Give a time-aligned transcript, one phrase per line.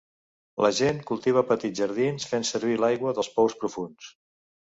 [0.65, 4.11] La gent cultiva petits jardins fent servir l'aigua dels pous profunds.